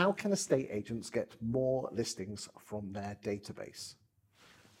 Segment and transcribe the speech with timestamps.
[0.00, 3.96] How can estate agents get more listings from their database?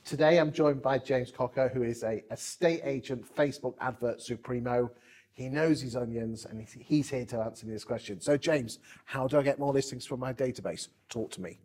[0.02, 4.90] Today I'm joined by James Cocker, who is a estate agent, Facebook advert supremo.
[5.32, 8.18] He knows his onions and he's here to answer me this question.
[8.18, 10.88] So James, how do I get more listings from my database?
[11.10, 11.58] Talk to me.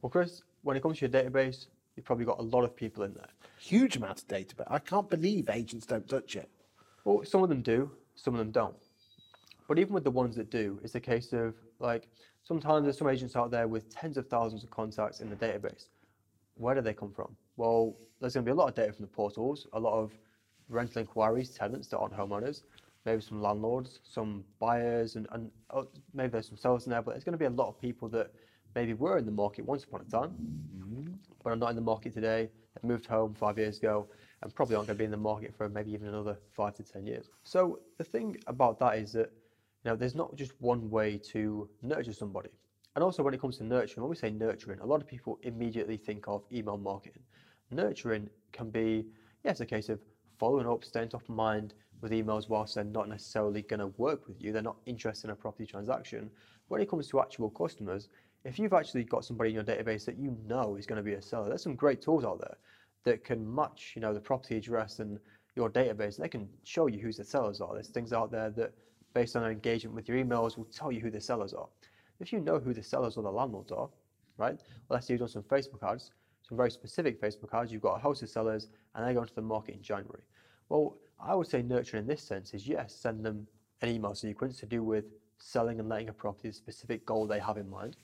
[0.00, 1.66] Well, Chris, when it comes to your database,
[1.96, 3.28] you've probably got a lot of people in there.
[3.58, 6.48] Huge amount of data, but I can't believe agents don't touch it.
[7.04, 8.76] Well, some of them do, some of them don't.
[9.68, 12.08] But even with the ones that do, it's a case of like
[12.42, 15.86] sometimes there's some agents out there with tens of thousands of contacts in the database.
[16.54, 17.34] Where do they come from?
[17.56, 20.12] Well, there's going to be a lot of data from the portals, a lot of
[20.68, 22.62] rental inquiries, tenants that aren't homeowners,
[23.04, 27.12] maybe some landlords, some buyers, and, and oh, maybe there's some sellers in there, but
[27.12, 28.30] there's going to be a lot of people that
[28.74, 30.34] maybe were in the market once upon a time.
[31.42, 32.50] But I'm not in the market today.
[32.82, 34.08] I moved home five years ago
[34.42, 36.82] and probably aren't going to be in the market for maybe even another five to
[36.82, 37.30] ten years.
[37.44, 39.30] So the thing about that is that
[39.84, 42.50] you know there's not just one way to nurture somebody.
[42.94, 45.38] And also when it comes to nurturing, when we say nurturing, a lot of people
[45.42, 47.22] immediately think of email marketing.
[47.70, 49.06] Nurturing can be,
[49.44, 49.98] yes, a case of
[50.38, 54.26] following up, staying top of mind with emails whilst they're not necessarily going to work
[54.26, 56.28] with you, they're not interested in a property transaction.
[56.68, 58.08] When it comes to actual customers,
[58.44, 61.14] if you've actually got somebody in your database that you know is going to be
[61.14, 62.56] a seller, there's some great tools out there
[63.04, 65.18] that can match, you know, the property address and
[65.56, 66.16] your database.
[66.16, 67.74] They can show you who the sellers are.
[67.74, 68.72] There's things out there that,
[69.14, 71.68] based on their engagement with your emails, will tell you who the sellers are.
[72.20, 73.88] If you know who the sellers or the landlords are,
[74.38, 74.54] right?
[74.54, 76.10] Well, let's say you've done some Facebook ads,
[76.48, 77.72] some very specific Facebook ads.
[77.72, 80.22] You've got a host of sellers, and they go into the market in January.
[80.68, 83.46] Well, I would say nurturing in this sense is yes, send them
[83.82, 85.04] an email sequence to do with
[85.38, 87.96] selling and letting a property, a specific goal they have in mind.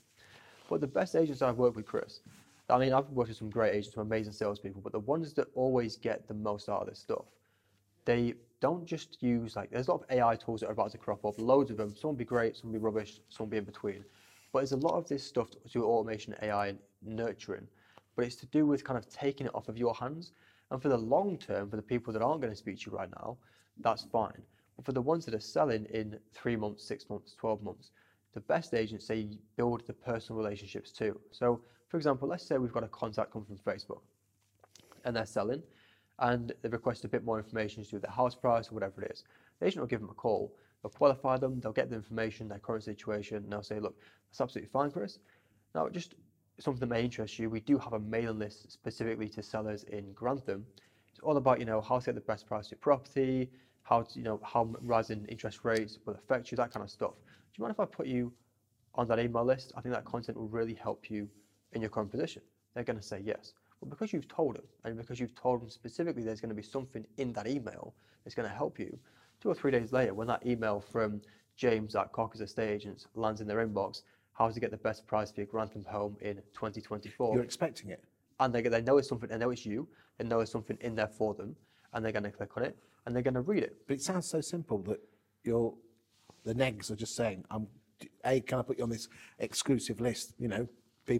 [0.69, 2.21] But the best agents I've worked with, Chris,
[2.69, 5.47] I mean, I've worked with some great agents, some amazing salespeople, but the ones that
[5.55, 7.25] always get the most out of this stuff,
[8.05, 10.99] they don't just use like, there's a lot of AI tools that are about to
[10.99, 11.95] crop up, loads of them.
[11.95, 14.05] Some will be great, some will be rubbish, some will be in between.
[14.53, 17.67] But there's a lot of this stuff to do automation, AI, and nurturing,
[18.15, 20.33] but it's to do with kind of taking it off of your hands.
[20.69, 22.97] And for the long term, for the people that aren't going to speak to you
[22.97, 23.37] right now,
[23.79, 24.43] that's fine.
[24.75, 27.89] But for the ones that are selling in three months, six months, 12 months,
[28.39, 29.27] the best agents say
[29.57, 31.19] build the personal relationships too.
[31.31, 33.99] So, for example, let's say we've got a contact come from Facebook
[35.03, 35.61] and they're selling
[36.19, 39.11] and they request a bit more information to do their house price or whatever it
[39.11, 39.25] is.
[39.59, 42.59] The agent will give them a call, they'll qualify them, they'll get the information, their
[42.59, 43.95] current situation, and they'll say, look,
[44.29, 45.19] that's absolutely fine, Chris.
[45.75, 46.15] Now, just
[46.59, 50.13] something that may interest you, we do have a mailing list specifically to sellers in
[50.13, 50.65] Grantham.
[51.11, 53.49] It's all about, you know, how to get the best price for your property,
[53.83, 57.15] how to, you know, how rising interest rates will affect you, that kind of stuff
[57.59, 58.31] you mind if I put you
[58.95, 59.73] on that email list?
[59.75, 61.27] I think that content will really help you
[61.73, 62.41] in your current position.
[62.73, 63.53] They're going to say yes.
[63.79, 66.61] But because you've told them, and because you've told them specifically there's going to be
[66.61, 67.93] something in that email
[68.23, 68.97] that's going to help you,
[69.41, 71.21] two or three days later, when that email from
[71.55, 74.03] James at Cocker's Estate Agents lands in their inbox,
[74.33, 77.35] how to get the best price for your Grantham home in 2024.
[77.35, 78.03] You're expecting it.
[78.39, 79.87] And they, they know it's something, they know it's you,
[80.17, 81.55] they know it's something in there for them,
[81.93, 83.75] and they're going to click on it, and they're going to read it.
[83.85, 85.01] But it sounds so simple that
[85.43, 85.73] you're
[86.45, 87.67] the negs are just saying, I'm,
[88.25, 89.07] A, can I put you on this
[89.39, 90.33] exclusive list?
[90.39, 90.67] You know,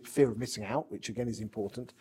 [0.03, 1.94] fear of missing out, which again is important.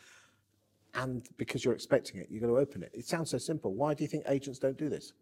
[0.94, 2.90] And because you're expecting it, you're going to open it.
[2.92, 3.74] It sounds so simple.
[3.74, 5.12] Why do you think agents don't do this?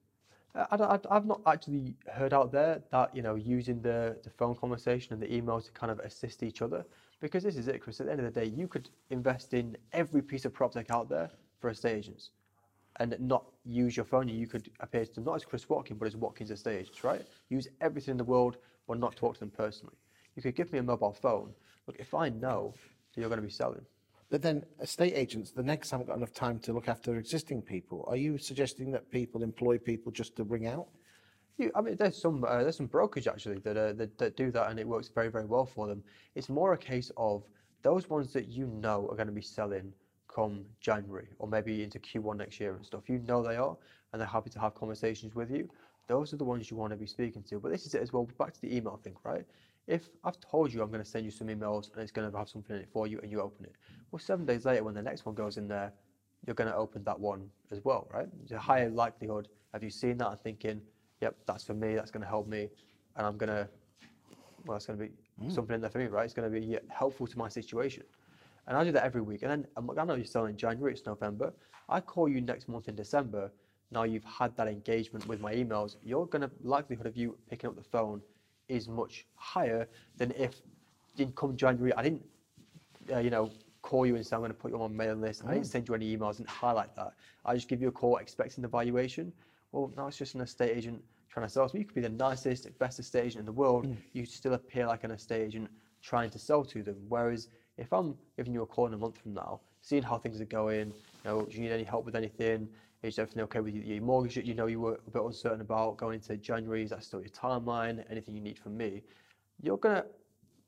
[0.54, 4.54] Uh, I, have not actually heard out there that you know using the, the phone
[4.54, 6.86] conversation and the email to kind of assist each other
[7.20, 8.00] because this is it, Chris.
[8.00, 10.90] At the end of the day, you could invest in every piece of prop tech
[10.90, 11.30] out there
[11.60, 12.30] for estate agents
[13.00, 14.28] and not use your phone.
[14.28, 17.22] You could appear to them not as Chris Watkins, but as Watkins Estate Agents, right?
[17.48, 19.94] Use everything in the world, but not talk to them personally.
[20.34, 21.52] You could give me a mobile phone.
[21.86, 22.74] Look, if I know
[23.14, 23.84] that you're going to be selling.
[24.28, 28.04] But then estate agents, the next haven't got enough time to look after existing people.
[28.08, 30.88] Are you suggesting that people employ people just to ring out?
[31.58, 34.50] You, I mean, there's some uh, there's some brokerage actually that, uh, that that do
[34.50, 36.02] that, and it works very very well for them.
[36.34, 37.44] It's more a case of
[37.82, 39.92] those ones that you know are going to be selling
[40.36, 43.08] come January or maybe into Q1 next year and stuff.
[43.08, 43.76] You know they are,
[44.12, 45.68] and they're happy to have conversations with you.
[46.08, 47.58] Those are the ones you want to be speaking to.
[47.58, 48.28] But this is it as well.
[48.38, 49.44] Back to the email thing, right?
[49.86, 52.36] If I've told you I'm going to send you some emails and it's going to
[52.36, 53.72] have something in it for you, and you open it,
[54.10, 55.92] well, seven days later when the next one goes in there,
[56.46, 58.28] you're going to open that one as well, right?
[58.38, 60.80] There's a higher likelihood of you seeing that and thinking,
[61.22, 61.94] "Yep, that's for me.
[61.94, 62.68] That's going to help me,"
[63.16, 63.68] and I'm going to,
[64.66, 65.12] well, it's going to be
[65.42, 65.52] mm.
[65.52, 66.24] something in there for me, right?
[66.24, 68.04] It's going to be helpful to my situation.
[68.66, 69.42] And I do that every week.
[69.42, 71.52] And then um, I know you're selling in January, it's November.
[71.88, 73.50] I call you next month in December.
[73.92, 75.96] Now you've had that engagement with my emails.
[76.02, 78.20] You're to likelihood of you picking up the phone
[78.68, 79.86] is much higher
[80.16, 80.56] than if
[81.18, 82.24] in come January I didn't,
[83.12, 83.50] uh, you know,
[83.82, 85.42] call you and say I'm going to put you on my mailing list.
[85.46, 87.12] I didn't send you any emails and highlight that.
[87.44, 89.32] I just give you a call expecting the valuation.
[89.70, 91.80] Well, now it's just an estate agent trying to sell to me.
[91.80, 93.86] You could be the nicest, best estate agent in the world.
[94.12, 95.68] You still appear like an estate agent
[96.02, 96.96] trying to sell to them.
[97.08, 97.48] Whereas
[97.78, 100.46] if I'm giving you a call in a month from now, seeing how things are
[100.46, 100.92] going, you
[101.24, 102.68] know, do you need any help with anything?
[103.02, 105.96] Is everything okay with your mortgage that you know you were a bit uncertain about
[105.96, 106.82] going into January?
[106.82, 108.04] Is that still your timeline?
[108.10, 109.02] Anything you need from me?
[109.62, 110.04] You're gonna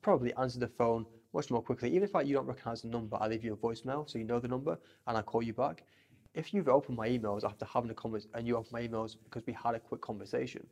[0.01, 1.89] probably answer the phone much more quickly.
[1.89, 4.23] Even if like, you don't recognize the number, I leave you a voicemail so you
[4.23, 4.77] know the number
[5.07, 5.83] and I call you back.
[6.33, 9.45] If you've opened my emails after having a conversation and you open my emails because
[9.45, 10.65] we had a quick conversation,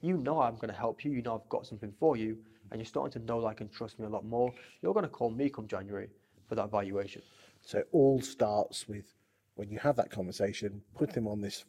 [0.00, 1.12] you know I'm going to help you.
[1.12, 2.38] You know I've got something for you,
[2.70, 4.52] and you're starting to know, like, and trust me a lot more.
[4.82, 6.08] You're going to call me come January
[6.48, 7.22] for that valuation.
[7.62, 9.14] So it all starts with
[9.54, 11.64] when you have that conversation, put them on this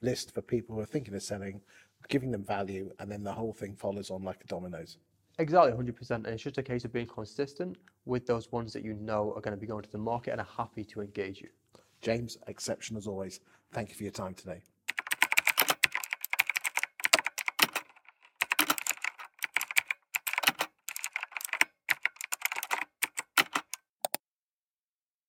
[0.00, 1.60] list for people who are thinking of selling,
[2.08, 4.98] giving them value, and then the whole thing follows on like a dominoes.
[5.38, 6.10] Exactly, 100%.
[6.10, 9.40] And it's just a case of being consistent with those ones that you know are
[9.40, 11.48] going to be going to the market and are happy to engage you.
[12.00, 13.40] James, exception as always.
[13.72, 14.62] Thank you for your time today.